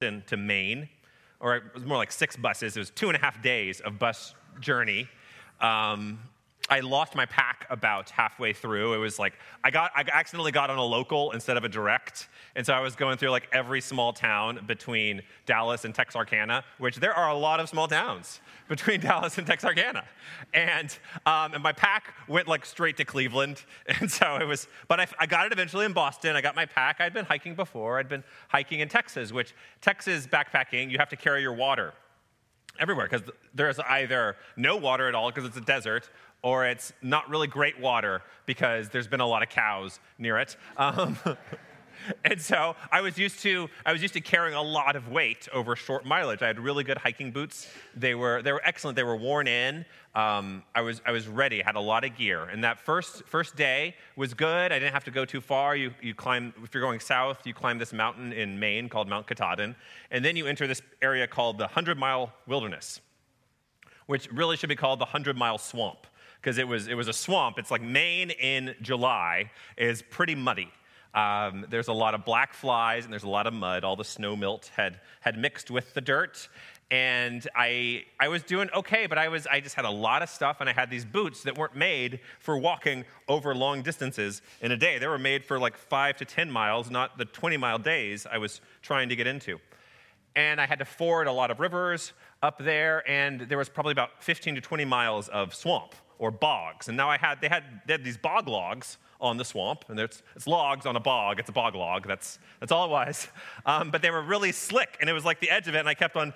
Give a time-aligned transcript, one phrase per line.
[0.00, 0.88] Boston to Maine,
[1.40, 2.74] or it was more like six buses.
[2.74, 5.06] It was two and a half days of bus journey.
[5.60, 6.20] Um,
[6.70, 8.94] I lost my pack about halfway through.
[8.94, 9.34] It was like
[9.64, 12.80] I got I accidentally got on a local instead of a direct, and so I
[12.80, 17.36] was going through like every small town between Dallas and Texarkana, which there are a
[17.36, 20.04] lot of small towns between Dallas and Texarkana,
[20.54, 20.96] and
[21.26, 23.64] um, and my pack went like straight to Cleveland,
[24.00, 24.68] and so it was.
[24.86, 26.36] But I, I got it eventually in Boston.
[26.36, 27.00] I got my pack.
[27.00, 27.98] I'd been hiking before.
[27.98, 31.94] I'd been hiking in Texas, which Texas backpacking you have to carry your water
[32.78, 36.08] everywhere because there's either no water at all because it's a desert
[36.42, 40.56] or it's not really great water because there's been a lot of cows near it.
[40.76, 41.18] Um,
[42.24, 45.48] and so I was used to I was used to carrying a lot of weight
[45.52, 46.42] over short mileage.
[46.42, 47.68] I had really good hiking boots.
[47.94, 48.96] They were they were excellent.
[48.96, 49.84] They were worn in.
[50.14, 51.60] Um, I was I was ready.
[51.60, 52.44] Had a lot of gear.
[52.44, 54.72] And that first first day was good.
[54.72, 55.76] I didn't have to go too far.
[55.76, 57.46] You you climb if you're going south.
[57.46, 59.76] You climb this mountain in Maine called Mount Katahdin,
[60.10, 63.00] and then you enter this area called the Hundred Mile Wilderness,
[64.06, 66.06] which really should be called the Hundred Mile Swamp
[66.40, 67.58] because it was, it was a swamp.
[67.58, 70.70] It's like Maine in July is pretty muddy.
[71.14, 73.84] Um, there's a lot of black flies and there's a lot of mud.
[73.84, 76.48] All the snow melt had, had mixed with the dirt.
[76.90, 80.28] And I, I was doing okay, but I, was, I just had a lot of
[80.28, 84.72] stuff, and I had these boots that weren't made for walking over long distances in
[84.72, 84.98] a day.
[84.98, 88.38] They were made for like five to 10 miles, not the 20 mile days I
[88.38, 89.60] was trying to get into.
[90.34, 93.92] And I had to ford a lot of rivers up there, and there was probably
[93.92, 96.88] about 15 to 20 miles of swamp or bogs.
[96.88, 99.98] And now I had, they had, they had these bog logs on the swamp, and
[99.98, 101.38] it's, it's logs on a bog.
[101.38, 102.06] It's a bog log.
[102.06, 103.28] That's, that's all it was.
[103.66, 105.88] Um, but they were really slick, and it was like the edge of it, and
[105.88, 106.32] I kept on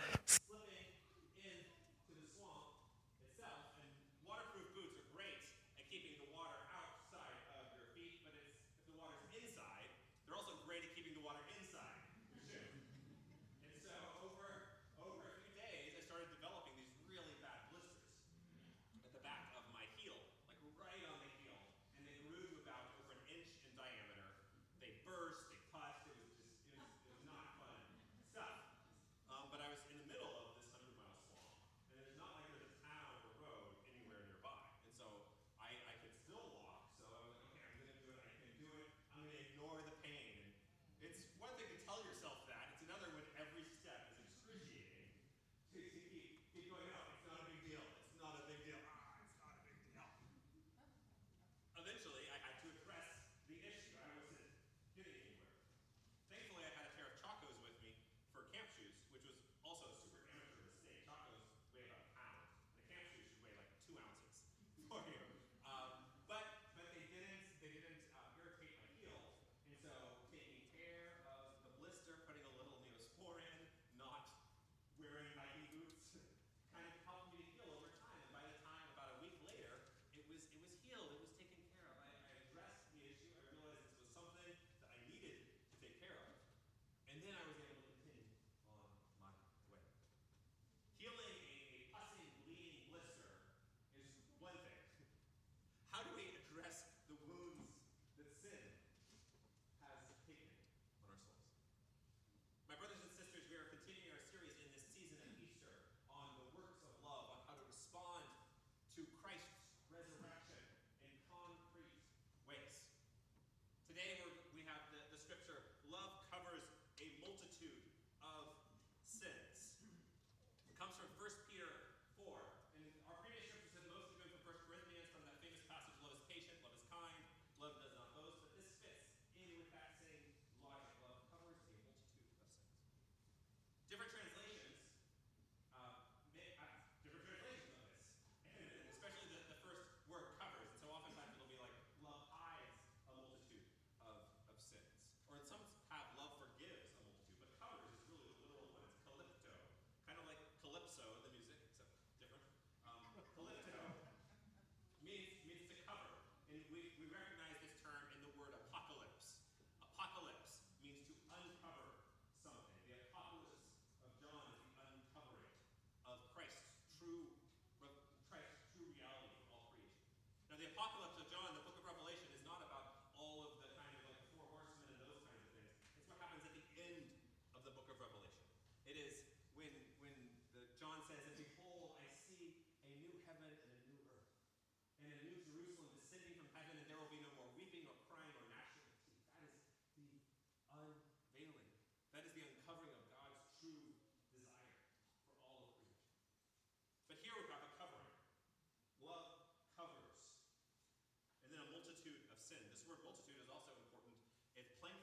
[202.54, 202.62] sin.
[202.70, 204.14] This word multitude is also important.
[204.54, 205.02] It's plainly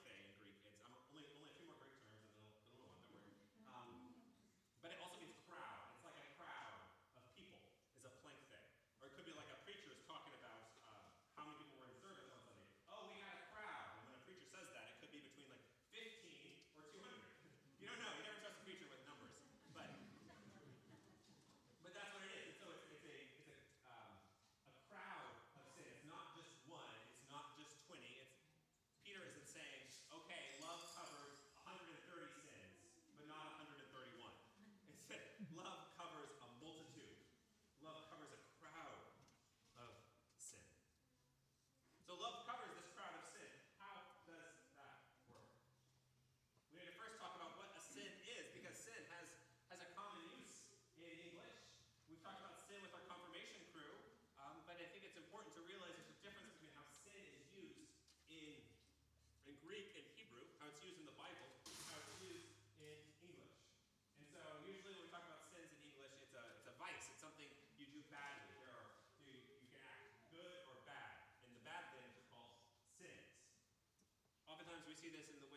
[75.01, 75.50] see this in the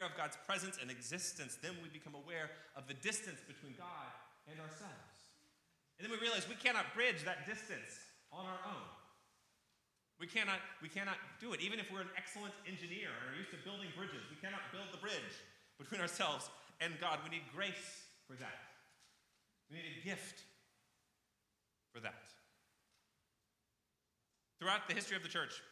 [0.00, 4.10] of God's presence and existence, then we become aware of the distance between God
[4.48, 5.20] and ourselves.
[6.00, 8.00] And then we realize we cannot bridge that distance
[8.32, 8.88] on our own.
[10.16, 11.60] We cannot, we cannot do it.
[11.60, 14.88] Even if we're an excellent engineer and are used to building bridges, we cannot build
[14.92, 15.36] the bridge
[15.80, 16.48] between ourselves
[16.80, 17.20] and God.
[17.24, 18.60] We need grace for that.
[19.72, 20.44] We need a gift
[21.92, 22.32] for that.
[24.60, 25.62] Throughout the history of the church,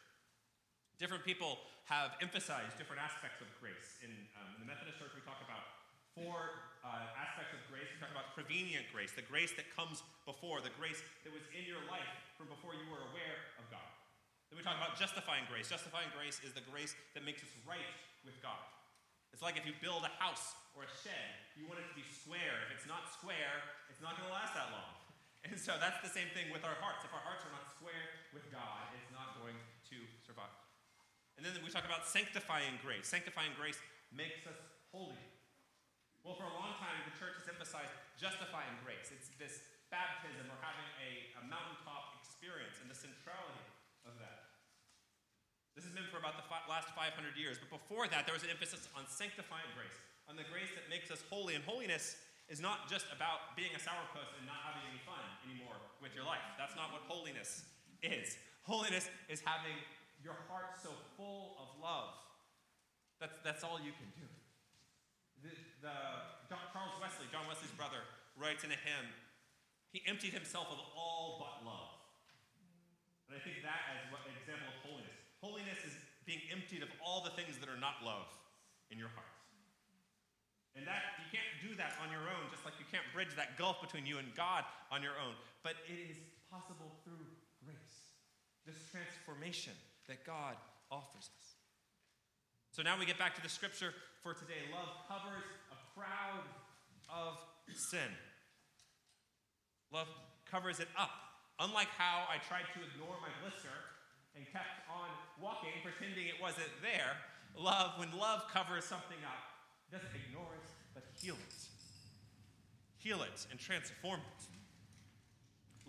[0.99, 3.97] different people have emphasized different aspects of grace.
[4.03, 5.63] In, um, in the Methodist Church, we talk about
[6.11, 7.87] four uh, aspects of grace.
[7.87, 11.63] We talk about prevenient grace, the grace that comes before, the grace that was in
[11.63, 13.89] your life from before you were aware of God.
[14.51, 15.71] Then we talk about justifying grace.
[15.71, 17.89] Justifying grace is the grace that makes us right
[18.27, 18.59] with God.
[19.31, 22.03] It's like if you build a house or a shed, you want it to be
[22.03, 22.65] square.
[22.67, 24.93] If it's not square, it's not going to last that long.
[25.47, 27.07] And so that's the same thing with our hearts.
[27.07, 29.55] If our hearts are not square with God, it's not going
[29.87, 30.51] to survive.
[31.39, 33.07] And then we talk about sanctifying grace.
[33.07, 33.79] Sanctifying grace
[34.11, 34.59] makes us
[34.91, 35.23] holy.
[36.19, 39.07] Well, for a long time, the church has emphasized justifying grace.
[39.07, 43.63] It's this baptism or having a, a mountaintop experience and the centrality
[44.03, 44.51] of that.
[45.79, 47.55] This has been for about the fi- last 500 years.
[47.55, 49.95] But before that, there was an emphasis on sanctifying grace,
[50.27, 51.55] on the grace that makes us holy.
[51.55, 52.19] And holiness
[52.51, 56.27] is not just about being a sourpuss and not having any fun anymore with your
[56.27, 56.43] life.
[56.59, 57.63] That's not what holiness
[58.03, 58.35] is.
[58.67, 59.79] Holiness is having
[60.23, 62.15] your heart so full of love.
[63.19, 64.27] That's, that's all you can do.
[65.43, 65.51] The,
[65.83, 65.95] the,
[66.47, 68.03] John, Charles Wesley, John Wesley's brother,
[68.35, 69.07] writes in a hymn,
[69.91, 71.99] he emptied himself of all but love.
[73.27, 75.19] And I think that is an example of holiness.
[75.39, 75.95] Holiness is
[76.25, 78.27] being emptied of all the things that are not love
[78.91, 79.33] in your heart.
[80.77, 83.57] And that you can't do that on your own, just like you can't bridge that
[83.57, 85.33] gulf between you and God on your own.
[85.65, 87.25] But it is possible through
[87.65, 88.15] grace.
[88.65, 89.73] This transformation
[90.09, 90.57] that God
[90.91, 91.47] offers us.
[92.73, 94.65] So now we get back to the scripture for today.
[94.73, 96.43] Love covers a crowd
[97.07, 97.37] of
[97.73, 98.09] sin.
[99.93, 100.09] Love
[100.49, 101.13] covers it up.
[101.61, 103.73] Unlike how I tried to ignore my blister
[104.33, 107.17] and kept on walking, pretending it wasn't there,
[107.53, 109.45] love, when love covers something up,
[109.93, 111.55] doesn't ignore it, but heal it.
[112.97, 114.41] Heal it and transform it.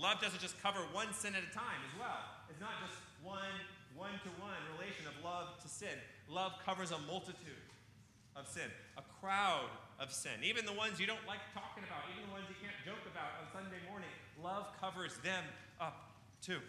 [0.00, 2.24] Love doesn't just cover one sin at a time as well.
[2.48, 3.52] It's not just one
[3.94, 5.96] one to one relation of love to sin.
[6.28, 7.64] Love covers a multitude
[8.36, 10.40] of sin, a crowd of sin.
[10.42, 13.42] Even the ones you don't like talking about, even the ones you can't joke about
[13.42, 14.10] on Sunday morning,
[14.42, 15.44] love covers them
[15.80, 16.60] up too.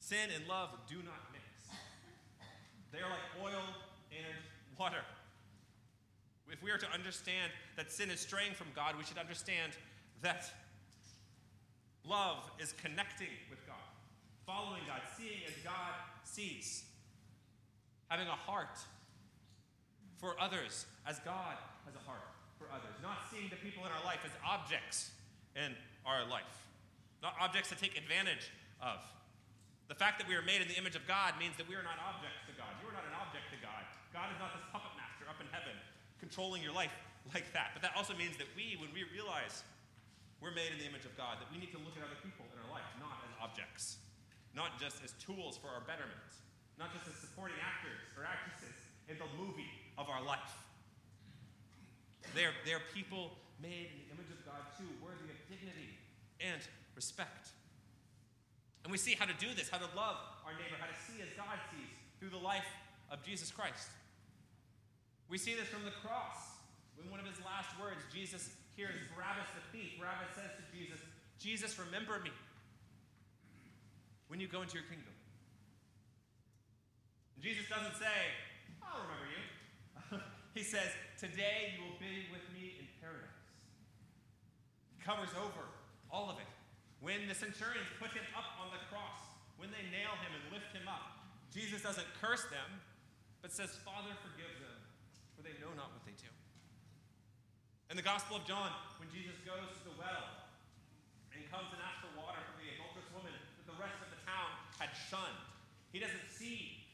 [0.00, 1.44] Sin and love do not mix.
[2.92, 3.62] They are like oil
[4.10, 4.40] and
[4.78, 5.04] water.
[6.50, 9.72] If we are to understand that sin is straying from God, we should understand
[10.22, 10.50] that
[12.06, 13.58] love is connecting with
[14.48, 15.92] following God, seeing as God
[16.24, 16.88] sees,
[18.08, 18.80] having a heart
[20.16, 22.24] for others as God has a heart
[22.56, 25.12] for others, not seeing the people in our life as objects
[25.52, 25.76] in
[26.08, 26.48] our life,
[27.20, 28.48] not objects to take advantage
[28.80, 29.04] of.
[29.92, 31.84] The fact that we are made in the image of God means that we are
[31.84, 32.72] not objects to God.
[32.80, 33.84] You are not an object to God.
[34.16, 35.76] God is not this puppet master up in heaven
[36.24, 36.92] controlling your life
[37.36, 37.76] like that.
[37.76, 39.60] But that also means that we, when we realize
[40.40, 42.48] we're made in the image of God, that we need to look at other people
[42.48, 44.00] in our life not as objects,
[44.58, 46.34] not just as tools for our betterment,
[46.82, 48.74] not just as supporting actors or actresses
[49.06, 50.58] in the movie of our life.
[52.34, 55.94] They're, they're people made in the image of God too, worthy of dignity
[56.42, 56.58] and
[56.98, 57.54] respect.
[58.82, 61.22] And we see how to do this, how to love our neighbor, how to see
[61.22, 62.66] as God sees through the life
[63.14, 63.94] of Jesus Christ.
[65.30, 66.58] We see this from the cross.
[66.98, 69.94] When one of his last words, Jesus hears Barabbas the thief.
[70.02, 70.98] Barabbas says to Jesus,
[71.38, 72.34] Jesus, remember me
[74.28, 75.12] when you go into your kingdom.
[77.34, 78.16] And Jesus doesn't say,
[78.84, 79.42] I'll remember you.
[80.56, 83.42] he says, Today you will be with me in paradise.
[84.94, 85.64] He covers over
[86.12, 86.48] all of it.
[87.00, 89.22] When the centurions put him up on the cross,
[89.56, 91.18] when they nail him and lift him up,
[91.48, 92.68] Jesus doesn't curse them,
[93.40, 94.78] but says, Father, forgive them,
[95.34, 96.30] for they know not what they do.
[97.88, 98.68] In the Gospel of John,
[99.00, 100.44] when Jesus goes to the well
[101.32, 104.07] and comes and asks for water from the adulterous woman that the rest of
[104.78, 105.42] had shunned,
[105.90, 106.86] he doesn't see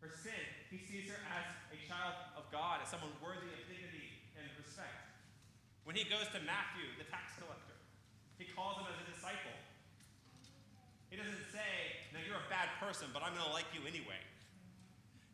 [0.00, 0.44] her sin.
[0.70, 5.12] He sees her as a child of God, as someone worthy of dignity and respect.
[5.84, 7.76] When he goes to Matthew, the tax collector,
[8.38, 9.56] he calls him as a disciple.
[11.10, 14.20] He doesn't say, Now you're a bad person, but I'm going to like you anyway.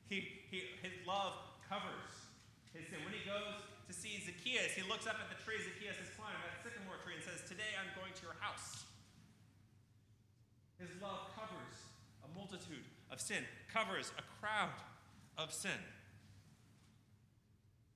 [0.07, 1.35] He, he, his love
[1.67, 2.31] covers
[2.73, 3.03] his sin.
[3.03, 6.39] When he goes to see Zacchaeus, he looks up at the tree Zacchaeus is climbing,
[6.41, 8.87] that sycamore tree, and says, Today I'm going to your house.
[10.85, 11.77] His love covers
[12.21, 14.77] a multitude of sin, covers a crowd
[15.39, 15.81] of sin.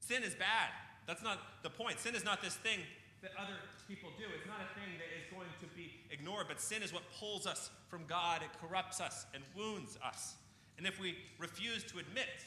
[0.00, 0.72] Sin is bad.
[1.06, 2.00] That's not the point.
[2.00, 2.80] Sin is not this thing
[3.20, 4.24] that other people do.
[4.32, 7.46] It's not a thing that is going to be ignored, but sin is what pulls
[7.46, 8.40] us from God.
[8.40, 10.36] It corrupts us and wounds us.
[10.78, 12.40] And if we refuse to admit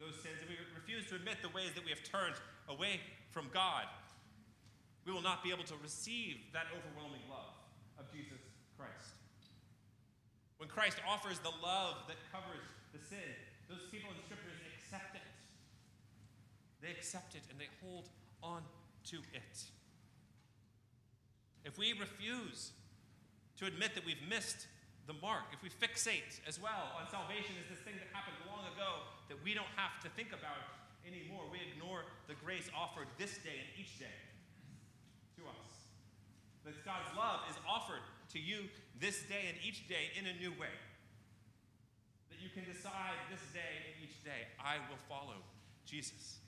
[0.00, 2.36] those sins, if we refuse to admit the ways that we have turned
[2.68, 3.00] away
[3.32, 3.84] from God,
[5.04, 7.52] we will not be able to receive that overwhelming love
[7.98, 8.38] of Jesus
[8.78, 9.18] Christ.
[10.58, 12.62] When Christ offers the love that covers
[12.94, 13.34] the sin,
[13.68, 15.26] those people in Scriptures accept it.
[16.80, 18.08] They accept it and they hold
[18.42, 18.62] on
[19.10, 19.66] to it.
[21.66, 22.72] If we refuse
[23.58, 24.70] to admit that we've missed
[25.10, 28.62] the mark, if we fixate as well on salvation as this thing that happened long
[28.72, 30.64] ago that we don't have to think about
[31.02, 34.16] anymore, we ignore the grace offered this day and each day
[35.36, 35.68] to us.
[36.64, 37.57] That God's love is
[38.32, 38.68] to you
[39.00, 40.74] this day and each day in a new way.
[42.30, 45.40] That you can decide this day and each day, I will follow
[45.86, 46.38] Jesus.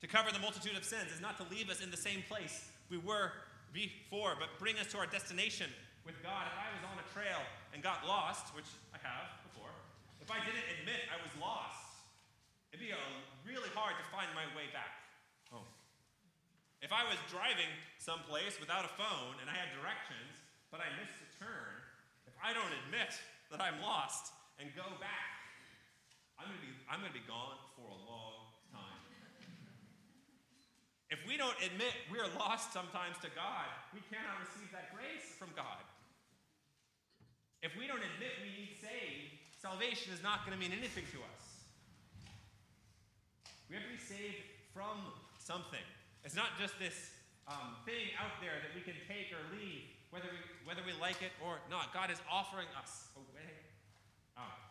[0.00, 2.68] To cover the multitude of sins is not to leave us in the same place
[2.92, 3.32] we were
[3.72, 5.72] before, but bring us to our destination
[6.04, 6.44] with God.
[6.52, 7.40] If I was on a trail
[7.72, 9.72] and got lost, which I have before,
[10.20, 12.04] if I didn't admit I was lost,
[12.70, 12.92] it'd be
[13.48, 14.92] really hard to find my way back
[15.48, 15.66] home.
[16.84, 20.33] If I was driving someplace without a phone and I had directions,
[20.74, 21.70] but I missed a turn,
[22.26, 23.14] if I don't admit
[23.54, 25.38] that I'm lost and go back,
[26.34, 28.98] I'm gonna be, I'm gonna be gone for a long time.
[31.14, 35.54] If we don't admit we're lost sometimes to God, we cannot receive that grace from
[35.54, 35.78] God.
[37.62, 41.22] If we don't admit we need saved, salvation is not going to mean anything to
[41.22, 41.42] us.
[43.70, 44.42] We have to be saved
[44.74, 44.98] from
[45.38, 45.86] something.
[46.26, 47.14] It's not just this
[47.46, 51.18] um, thing out there that we can take or leave, whether we, whether we like
[51.26, 51.90] it or not.
[51.90, 53.50] God is offering us a way
[54.38, 54.62] out.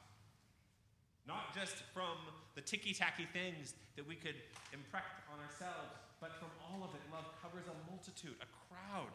[1.27, 2.15] Not just from
[2.55, 4.39] the ticky tacky things that we could
[4.71, 9.11] imprint on ourselves, but from all of it, love covers a multitude, a crowd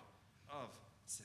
[0.53, 0.69] of
[1.09, 1.25] sin.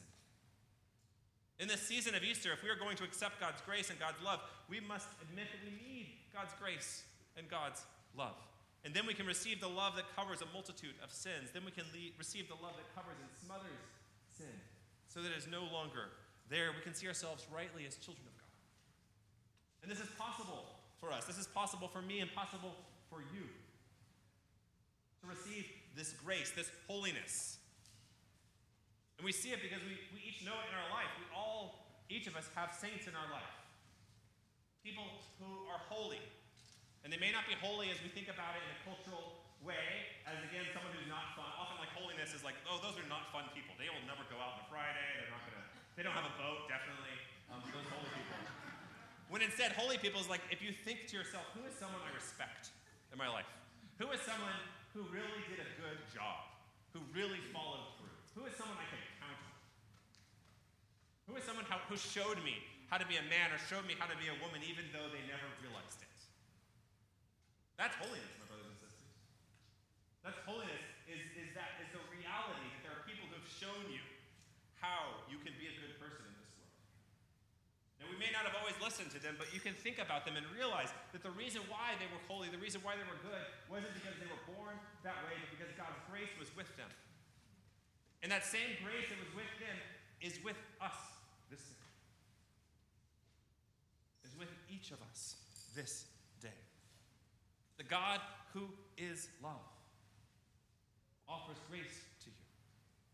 [1.60, 4.24] In this season of Easter, if we are going to accept God's grace and God's
[4.24, 4.40] love,
[4.72, 7.04] we must admit that we need God's grace
[7.36, 7.84] and God's
[8.16, 8.40] love.
[8.88, 11.52] And then we can receive the love that covers a multitude of sins.
[11.52, 13.84] Then we can le- receive the love that covers and smothers
[14.32, 14.60] sin
[15.14, 16.10] so that it is no longer
[16.50, 16.74] there.
[16.74, 18.50] We can see ourselves rightly as children of God.
[19.86, 20.66] And this is possible
[20.98, 21.30] for us.
[21.30, 22.74] This is possible for me and possible
[23.14, 23.46] for you.
[25.22, 27.62] To receive this grace, this holiness.
[29.22, 31.14] And we see it because we, we each know it in our life.
[31.22, 33.54] We all, each of us, have saints in our life.
[34.82, 35.06] People
[35.38, 36.20] who are holy.
[37.06, 40.12] And they may not be holy as we think about it in a cultural way,
[40.28, 41.48] as again, someone who's not fun.
[41.58, 43.76] Often, like holiness is like, oh, those are not fun people.
[43.80, 45.10] They will never go out on a Friday.
[45.20, 45.66] They're not gonna.
[45.96, 47.16] They don't have a boat, definitely.
[47.52, 48.40] Um, those holy people.
[49.32, 52.14] When instead, holy people is like, if you think to yourself, who is someone I
[52.14, 52.70] respect
[53.10, 53.50] in my life?
[53.98, 54.54] Who is someone
[54.94, 56.50] who really did a good job?
[56.94, 58.14] Who really followed through?
[58.38, 59.54] Who is someone I can count on?
[61.30, 62.62] Who is someone how, who showed me
[62.94, 65.10] how to be a man or showed me how to be a woman even though
[65.10, 66.14] they never realized it?
[67.78, 69.14] That's holiness, my brothers and sisters.
[70.24, 73.92] That's holiness is, is that is the reality that there are people who have shown
[73.92, 74.00] you
[74.80, 76.72] how you can be a good person in this world.
[78.00, 80.40] And we may not have always listened to them, but you can think about them
[80.40, 83.44] and realize that the reason why they were holy, the reason why they were good,
[83.68, 86.92] wasn't because they were born that way, but because God's grace was with them.
[88.24, 89.76] And that same grace that was with them
[90.24, 90.96] is with us
[91.52, 91.92] this day.
[94.24, 95.36] Is with each of us
[95.76, 96.08] this
[96.40, 96.56] day.
[97.76, 98.24] The God
[98.56, 99.68] who is love
[101.34, 102.46] offers grace to you.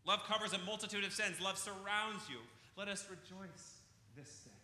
[0.04, 1.40] Love covers a multitude of sins.
[1.40, 2.36] Love surrounds you.
[2.76, 3.80] Let us rejoice
[4.16, 4.60] this day.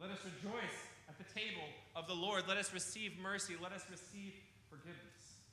[0.00, 2.44] Let us rejoice at the table of the Lord.
[2.48, 3.54] Let us receive mercy.
[3.62, 4.34] Let us receive
[4.68, 5.44] forgiveness.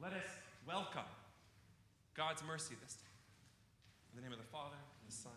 [0.00, 0.26] Let us
[0.66, 1.06] welcome
[2.14, 3.14] God's mercy this day.
[4.12, 5.32] In the name of the Father, and the Son,